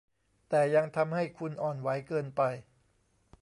[0.49, 2.41] แต่ยังทำให้คุณอ่อนไหวเกินไป